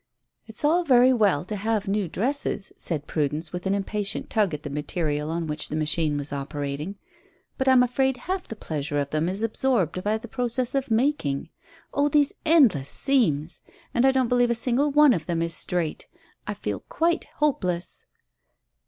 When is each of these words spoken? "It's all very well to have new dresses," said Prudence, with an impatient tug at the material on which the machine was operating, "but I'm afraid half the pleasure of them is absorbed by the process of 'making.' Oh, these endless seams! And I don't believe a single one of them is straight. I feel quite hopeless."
"It's 0.47 0.65
all 0.65 0.83
very 0.83 1.13
well 1.13 1.45
to 1.45 1.55
have 1.55 1.87
new 1.87 2.07
dresses," 2.07 2.71
said 2.75 3.05
Prudence, 3.05 3.53
with 3.53 3.67
an 3.67 3.75
impatient 3.75 4.31
tug 4.31 4.51
at 4.55 4.63
the 4.63 4.71
material 4.71 5.29
on 5.29 5.45
which 5.45 5.67
the 5.69 5.75
machine 5.75 6.17
was 6.17 6.33
operating, 6.33 6.95
"but 7.55 7.67
I'm 7.67 7.83
afraid 7.83 8.17
half 8.17 8.47
the 8.47 8.55
pleasure 8.55 8.97
of 8.97 9.11
them 9.11 9.29
is 9.29 9.43
absorbed 9.43 10.03
by 10.03 10.17
the 10.17 10.27
process 10.27 10.73
of 10.73 10.89
'making.' 10.89 11.49
Oh, 11.93 12.09
these 12.09 12.33
endless 12.47 12.89
seams! 12.89 13.61
And 13.93 14.03
I 14.03 14.11
don't 14.11 14.27
believe 14.27 14.49
a 14.49 14.55
single 14.55 14.89
one 14.89 15.13
of 15.13 15.27
them 15.27 15.39
is 15.43 15.53
straight. 15.53 16.07
I 16.47 16.55
feel 16.55 16.79
quite 16.79 17.25
hopeless." 17.35 18.07